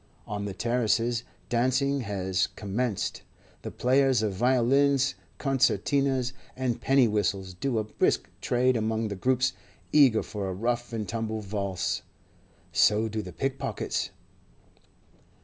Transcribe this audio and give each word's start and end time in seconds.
On 0.25 0.45
the 0.45 0.53
terraces 0.55 1.23
dancing 1.47 1.99
has 1.99 2.47
commenced; 2.55 3.21
the 3.61 3.69
players 3.69 4.23
of 4.23 4.33
violins, 4.33 5.13
concertinas, 5.37 6.33
and 6.55 6.81
penny 6.81 7.07
whistles 7.07 7.53
do 7.53 7.77
a 7.77 7.83
brisk 7.83 8.27
trade 8.41 8.75
among 8.75 9.09
the 9.09 9.15
groups 9.15 9.53
eager 9.93 10.23
for 10.23 10.49
a 10.49 10.53
rough 10.55 10.91
and 10.91 11.07
tumble 11.07 11.41
valse; 11.41 12.01
so 12.71 13.07
do 13.07 13.21
the 13.21 13.31
pickpockets. 13.31 14.09